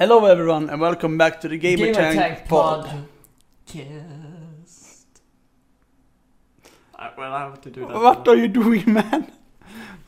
[0.00, 3.06] Hello everyone and welcome back to the Gamer, Gamer Tag, Tag pod.
[3.66, 4.96] Podcast.
[6.98, 7.94] I, well, I have to do that.
[7.94, 9.30] What are you doing man?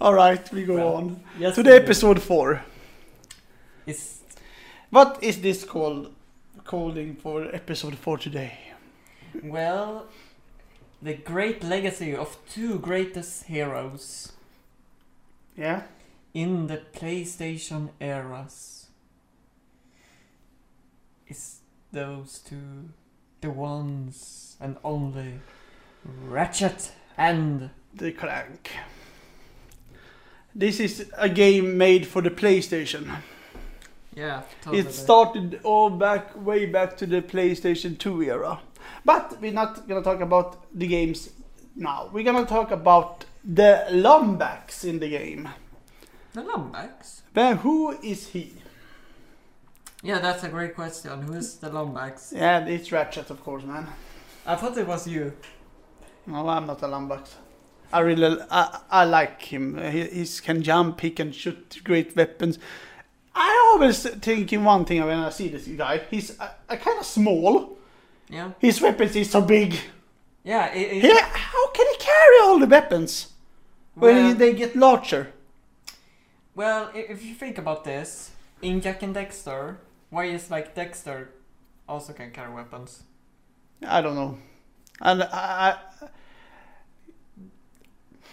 [0.00, 1.22] Alright, we go Well, on.
[1.38, 1.74] yes, to we do.
[1.76, 2.64] episode 4.
[3.86, 4.20] It's
[4.90, 6.14] What is this called?
[6.64, 8.56] Calling for episode 4 today.
[9.44, 10.06] well,
[11.02, 14.32] the great legacy of two greatest heroes
[15.56, 15.82] Yeah?
[16.32, 18.81] in the PlayStation eras.
[21.32, 21.60] Is
[21.92, 22.90] those two
[23.40, 25.40] the ones and only
[26.04, 28.70] Ratchet and The Clank.
[30.54, 33.22] This is a game made for the PlayStation.
[34.14, 38.60] yeah, It started all back, way back to the PlayStation 2 era.
[39.02, 41.30] But we're not gonna talk about the games
[41.74, 42.10] now.
[42.12, 45.48] We're gonna talk about the Lombax in the game.
[46.34, 47.22] the Lombax.
[47.32, 48.52] But who is he?
[50.02, 51.22] Yeah, that's a great question.
[51.22, 52.32] Who is the Lombax?
[52.32, 53.86] Yeah, it's Ratchet, of course, man.
[54.44, 55.32] I thought it was you.
[56.26, 57.34] No, I'm not a Lombax.
[57.92, 59.76] I really, I, I like him.
[59.78, 62.58] He he's can jump, he can shoot great weapons.
[63.34, 66.00] I always thinking one thing when I see this guy.
[66.10, 67.78] He's a, a kind of small.
[68.28, 68.52] Yeah.
[68.58, 69.76] His weapons is so big.
[70.42, 70.72] Yeah.
[70.72, 73.32] It, it, He, how can he carry all the weapons
[73.94, 75.32] when Well- they get larger?
[76.54, 79.76] Well, if you think about this, in Jak and Daxter,
[80.12, 81.28] why is like Daxter
[81.88, 83.02] also can carry weapons?
[83.84, 84.38] I don't know.
[85.00, 86.06] And I, I,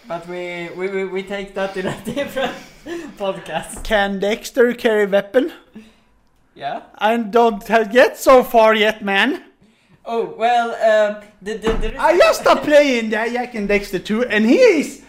[0.08, 2.54] But we we, we, we take that in a different
[3.18, 3.84] podcast.
[3.84, 5.54] can Daxter carry weapon?
[6.54, 6.82] Yeah.
[6.96, 9.44] I don't have get so far yet, man.
[10.06, 14.26] Oh well, um, the, the, is I just stopped playing the Jak and Daxter 2,
[14.26, 15.04] and he is.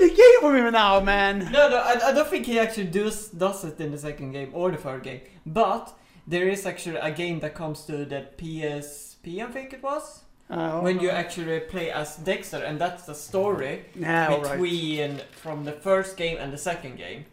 [0.00, 1.38] Ruined the game for me now, man.
[1.52, 4.50] No, no, I, I don't think he actually does does it in the second game
[4.52, 5.20] or the third game.
[5.46, 5.92] But
[6.26, 10.20] there is actually a game that comes to the PSP, I think it was.
[10.50, 15.72] Oh, when you actually play as Daxter, and that's the story Yeah, between from the
[15.72, 17.24] first game and the second game.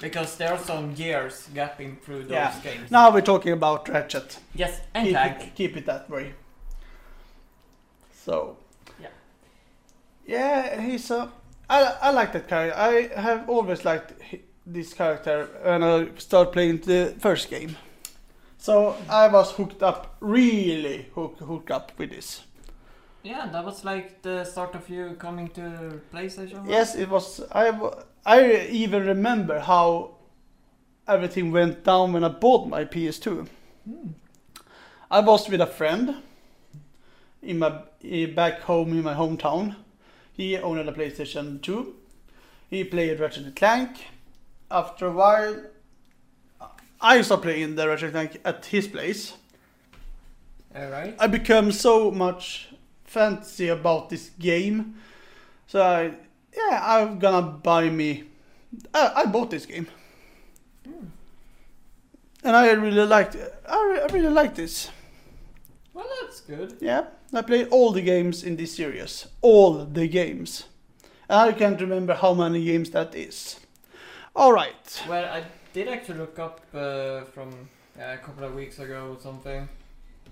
[0.00, 2.60] Because there are some years gapping through those yeah.
[2.62, 2.90] games.
[2.90, 4.38] Now we're talking about Ratchet.
[4.54, 5.42] Yes, and Keep Tag.
[5.42, 6.34] it, keep it that way.
[8.12, 8.56] So.
[9.00, 9.08] Yeah.
[10.26, 11.30] Yeah, he's a.
[11.68, 12.78] I, I like that character.
[12.78, 14.14] I have always liked
[14.66, 17.76] this character when I started playing the first game.
[18.58, 22.42] So I was hooked up, really hook, hooked up with this.
[23.22, 26.60] Yeah, that was like the start of you coming to PlayStation.
[26.60, 26.70] right?
[26.70, 27.40] Yes, it was.
[27.52, 27.72] I,
[28.24, 30.16] I even remember how
[31.06, 33.46] everything went down when I bought my PS2.
[35.10, 36.16] I was with a friend
[37.42, 39.76] in my eh, back home in my hometown.
[40.38, 41.94] He owned a PlayStation 2.
[42.70, 44.06] He played Ratchet and Clank.
[44.70, 45.64] After a while,
[47.00, 49.34] I started playing the Ratchet and Clank at his place.
[50.74, 51.16] Alright.
[51.18, 52.68] I become so much
[53.02, 54.94] fancy about this game.
[55.66, 56.14] So I,
[56.56, 58.22] yeah, I'm gonna buy me.
[58.94, 59.88] I, I bought this game,
[60.84, 61.06] hmm.
[62.44, 63.34] and I really liked.
[63.68, 64.90] I, re- I really like this.
[65.94, 66.76] Well, that's good.
[66.80, 69.26] Yeah, I played all the games in this series.
[69.42, 70.64] All the games.
[71.28, 73.60] And I can't remember how many games that is.
[74.34, 75.04] All right.
[75.08, 79.20] Well, I did actually look up uh, from yeah, a couple of weeks ago or
[79.20, 79.68] something.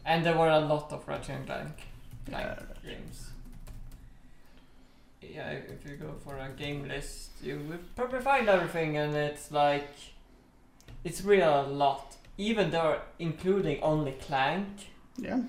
[0.06, 1.72] And there were a lot of Ratchet and Clank,
[2.28, 3.30] Clank games.
[5.20, 9.50] Yeah, if you go for a game list, you will probably find everything, and it's
[9.50, 9.88] like
[11.02, 12.16] it's really a lot.
[12.38, 14.66] Even though including only Clank,
[15.16, 15.40] Yeah.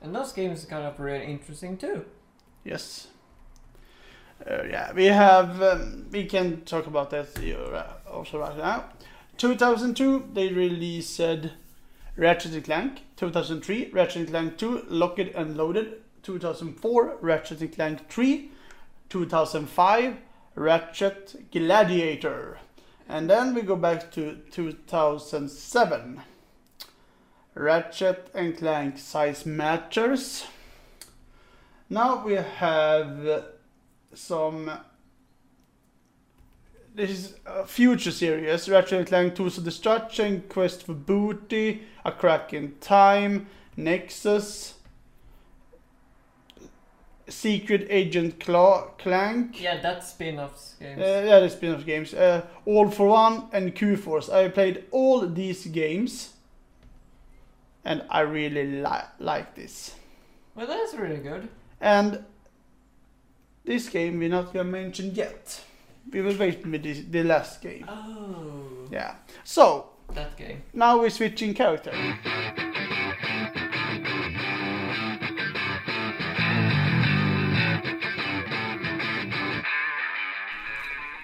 [0.00, 2.04] And those games are kind of really interesting too.
[2.64, 3.08] Yes.
[4.48, 5.62] Uh, yeah, we have.
[5.62, 8.84] Um, we can talk about that uh, also right now.
[9.36, 11.20] 2002, they released
[12.16, 13.02] Ratchet Clank.
[13.16, 16.02] 2003, Ratchet Clank 2, Locked and Loaded.
[16.22, 18.50] 2004, Ratchet Clank 3.
[19.08, 20.16] 2005,
[20.54, 22.58] Ratchet Gladiator.
[23.08, 26.20] And then we go back to 2007.
[27.60, 30.46] Ratchet and Clank Size Matters.
[31.90, 33.40] Now we have uh,
[34.14, 34.70] some.
[36.94, 42.12] This is a future series: Ratchet and Clank Tools of Destruction, Quest for Booty, A
[42.12, 43.46] Crack in Time,
[43.76, 44.74] Nexus,
[47.28, 49.60] Secret Agent Cla- Clank.
[49.60, 51.00] Yeah, that's spin-offs Uh, games.
[51.00, 52.14] yeah, the spin-off games.
[52.14, 54.30] Uh, all for One and Q-Force.
[54.30, 56.30] I played all these games,
[57.84, 59.94] and I really li- like this.
[60.54, 61.48] well, that's really good.
[61.80, 62.24] And
[63.64, 65.60] this game we're not gonna mention yet.
[66.12, 67.84] We will wait with this, the last game.
[67.88, 69.14] Oh, Yeah.
[69.44, 70.62] So that game.
[70.72, 71.92] now we're switching character.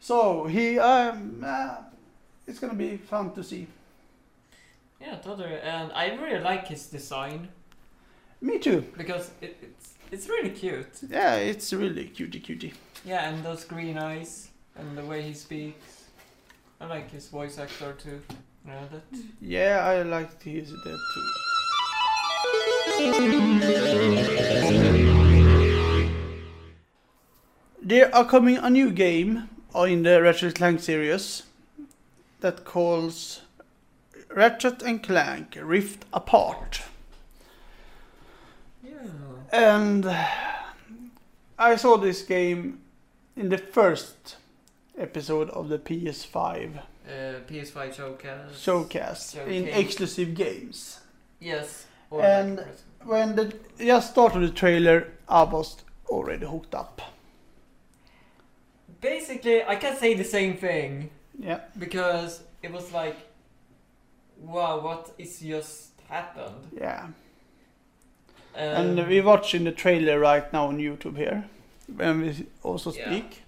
[0.00, 1.76] So he um, uh,
[2.46, 3.66] it's gonna be fun to see.
[5.00, 5.54] Yeah, totally.
[5.62, 7.48] And I really like his design
[8.40, 8.84] Me too.
[8.96, 11.00] because it, it's it's really cute.
[11.08, 12.72] Yeah, it's really cutie cutie.
[13.04, 16.04] Yeah, and those green eyes and the way he speaks.
[16.80, 18.20] I like his voice actor too.
[18.66, 19.18] You know that?
[19.40, 21.28] Yeah, I like to use that too.
[27.82, 31.42] There are coming a new game in the Ratchet Clank series
[32.40, 33.42] that calls
[34.34, 36.82] Ratchet and Clank Rift Apart.
[38.84, 38.92] Yeah.
[39.52, 40.06] And
[41.58, 42.80] I saw this game
[43.36, 44.36] in the first
[44.96, 48.58] episode of the PS5 Uh, PS5 showcase.
[48.60, 51.00] showcase in exclusive games.
[51.40, 51.86] Yes.
[52.10, 52.64] Or And-
[53.04, 55.76] When the just started the trailer, I was
[56.08, 57.00] already hooked up.
[59.00, 63.16] basically, I can say the same thing Yeah, because it was like,
[64.38, 66.68] wow, what is just happened?
[66.80, 67.08] yeah.
[68.54, 71.44] Um, and we're watching the trailer right now on YouTube here,
[71.96, 73.06] when we also Yeah.
[73.06, 73.42] speak.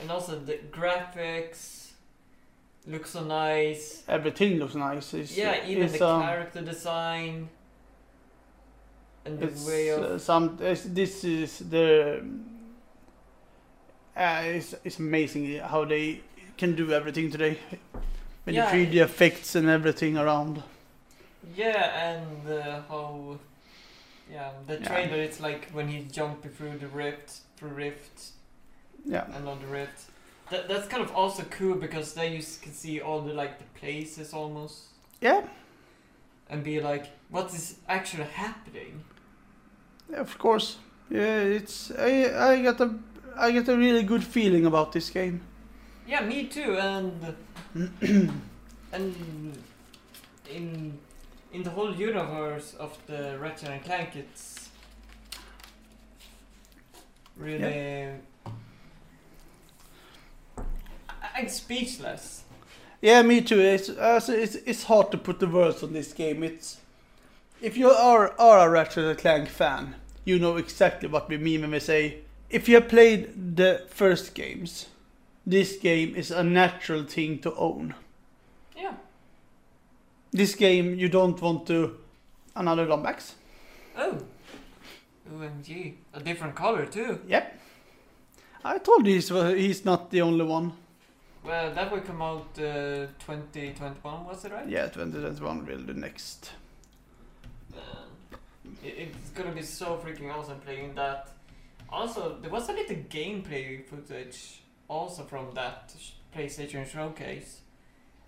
[0.00, 1.81] and also the graphics
[2.86, 4.02] look so nice.
[4.08, 5.14] Everything looks nice.
[5.14, 7.48] It's, yeah, even it's, the um, character design
[9.24, 10.56] and the way of uh, some.
[10.56, 12.22] This is the.
[14.16, 16.20] Uh, it's, it's amazing how they
[16.58, 17.58] can do everything today.
[18.44, 18.70] With Yeah.
[18.70, 20.62] the 3D effects and everything around.
[21.56, 23.38] Yeah, and uh, how,
[24.30, 24.88] yeah, the Yeah.
[24.88, 25.16] trailer.
[25.16, 28.32] It's like when he's jumping through the rift, through rift,
[29.04, 29.26] Yeah.
[29.36, 30.10] another rift.
[30.52, 33.64] That that's kind of also cool because then you can see all the like the
[33.80, 34.82] places almost,
[35.22, 35.42] Yeah,
[36.50, 39.02] and be like, what is actually happening?
[40.14, 40.76] of course.
[41.10, 42.90] Yeah, it's I I got a
[43.36, 45.40] I get a really good feeling about this game.
[46.06, 47.34] Yeah, me too, and
[48.92, 49.56] and
[50.50, 50.98] in
[51.52, 54.68] in the whole universe of the Ratchet and Clank, it's
[57.38, 57.64] really.
[57.64, 58.31] I-
[61.34, 62.44] I'm speechless.
[63.00, 63.60] Yeah, me too.
[63.60, 66.42] It's uh, it's it's hard to put the words on this game.
[66.42, 66.78] It's
[67.60, 71.62] if you are are a Ratchet and Clank fan, you know exactly what we mean
[71.62, 72.22] when we say
[72.52, 74.86] if you have played the first games,
[75.46, 77.94] this game is a natural thing to own.
[78.76, 78.94] Yeah.
[80.30, 81.96] This game you don't want to
[82.54, 83.32] another Lombax.
[83.96, 84.18] Oh.
[85.32, 85.94] OMG.
[86.12, 87.20] A different color too.
[87.26, 87.58] Yep.
[88.64, 90.74] I told you he's, he's not the only one.
[91.44, 94.68] Well, that will come out uh, 2021, was it right?
[94.68, 96.52] Yeah, 2021 will the next.
[97.72, 98.38] Man,
[98.84, 101.28] it's gonna be so freaking awesome playing that.
[101.88, 105.94] Also, there was a little gameplay footage also from that
[106.34, 107.60] PlayStation showcase.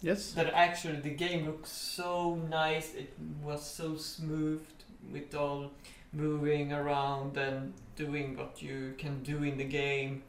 [0.02, 0.32] Yes.
[0.32, 2.94] That actually the game looks so nice.
[2.94, 4.62] It was so smooth
[5.12, 5.70] with all
[6.12, 10.22] moving around and doing what you can do in the game.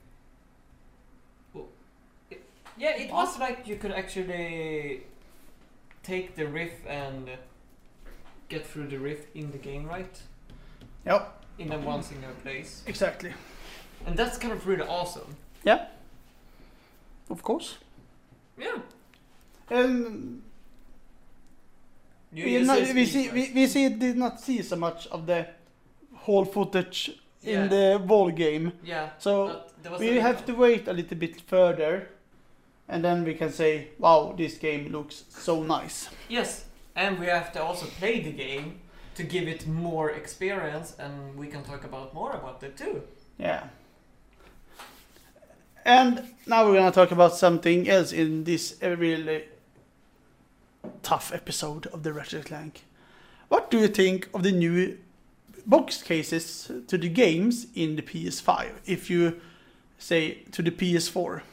[2.77, 5.03] Yeah, it was like you could actually
[6.03, 7.29] take the rift and
[8.50, 10.22] get through the rift in the game, right?
[11.05, 11.44] Yep.
[11.58, 12.84] In a one single place.
[12.88, 13.34] Exactly.
[14.05, 15.36] And that's kind of really awesome.
[15.63, 15.86] Yeah.
[17.29, 17.77] Of course.
[18.58, 18.77] Yeah.
[19.70, 20.41] And
[22.32, 25.25] You, we, you not, we see we, we see did not see so much of
[25.25, 25.48] the
[26.13, 27.63] whole footage Yeah.
[27.63, 28.74] in the ball game.
[28.84, 29.10] Yeah.
[29.17, 32.10] So but there was a we have to wait a little bit further,
[32.88, 36.65] and then we can say, "Wow, this game looks so nice." Yes,
[36.96, 38.80] and we have to also play the game
[39.15, 43.04] to give it more experience, and we can talk about more about it too.
[43.38, 43.70] Yeah.
[45.86, 49.44] And now we're gonna talk about something else in this really
[51.04, 52.84] tough episode of the Ratchet Clank.
[53.50, 54.98] What do you think of the new
[55.65, 58.82] box cases to the games in the PS5?
[58.86, 59.39] If you
[60.00, 61.44] say to the PS4,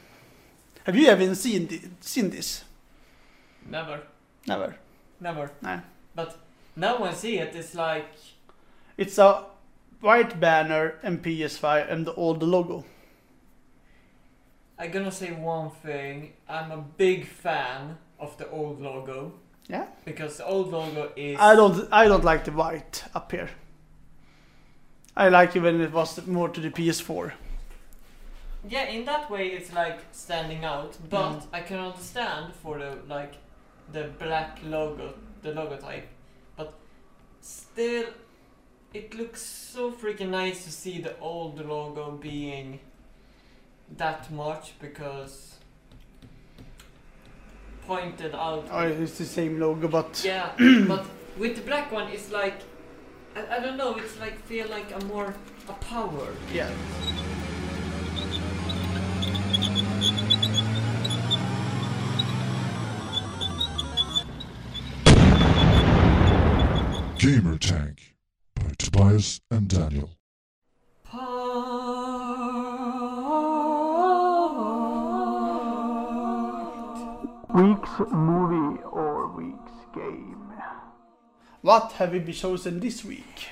[0.84, 2.64] have you ever seen seen this?
[3.70, 4.00] Never,
[4.46, 4.76] Never.
[5.20, 5.50] never.
[5.62, 5.80] No.
[6.14, 6.36] But
[6.76, 8.06] now I see it, it's like
[8.96, 9.44] It's a
[10.00, 12.14] white banner and PS5 and the
[12.46, 12.84] logo.
[14.78, 16.32] I'm gonna say one thing.
[16.48, 19.32] I'm a big fan of the old logo
[19.68, 19.86] Yeah.
[20.04, 21.38] because the old logo is.
[21.38, 23.48] I don't I don't like the white up here.
[25.16, 27.32] I like it when it was more to the PS4.
[28.68, 31.46] Yeah, in that way it's like standing out, but Mm.
[31.52, 33.34] I can understand for the like
[33.92, 36.06] the black logo, the logo type,
[36.56, 36.72] but
[37.40, 38.06] still,
[38.94, 42.78] it looks so freaking nice to see the old logo being
[43.96, 45.56] that much because
[47.86, 48.68] pointed out.
[48.70, 50.50] Oh, it's the same logo, but Yeah,
[50.86, 51.04] but
[51.38, 52.60] with the black one, it's like
[53.34, 53.96] I, I don't know.
[53.96, 55.34] It's like feel like a more
[55.68, 56.28] a power.
[56.52, 56.70] yeah.
[67.72, 68.14] Tank
[68.54, 70.10] by Tobias and Daniel.
[77.54, 80.52] Week's movie or week's game.
[81.60, 83.48] What have we been chosen this week?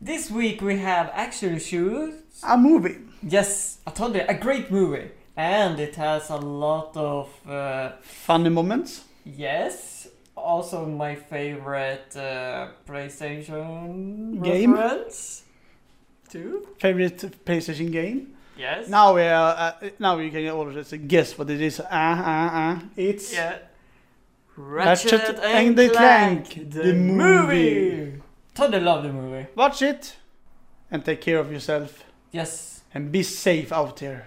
[0.00, 2.14] This week we have actually shoes.
[2.46, 2.96] A movie.
[3.22, 5.10] Yes, I told you, a great movie.
[5.36, 9.04] And it has a lot of, uh, Funny moments.
[9.24, 10.08] yes,
[10.38, 14.74] also my favorite uh, PlayStation Game?
[14.74, 15.42] reference.
[16.28, 16.68] Too?
[16.78, 18.34] Favorite PlayStation game.
[18.58, 18.88] Yes.
[18.88, 19.54] Now we are.
[19.56, 21.80] Uh, now you can all just guess what it is.
[21.80, 22.82] Ah ah ah.
[22.96, 23.58] It's Yeah.
[24.56, 27.80] Ratchet Ratchet, and and the Clank, Clank, the, the movie.
[27.80, 28.22] movie.
[28.54, 29.46] Totally love the movie.
[29.54, 30.16] watch it
[30.90, 32.02] and take care of yourself
[32.32, 32.82] Yes.
[32.92, 34.26] and be safe out there.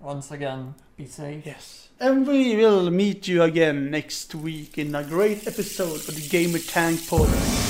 [0.00, 1.44] Once again, be safe.
[1.44, 1.88] Yes.
[2.00, 6.58] And we will meet you again next week in a great episode of the Gamer
[6.58, 7.69] Tank Podcast.